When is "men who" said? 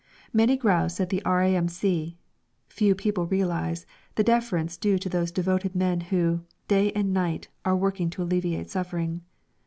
5.75-6.41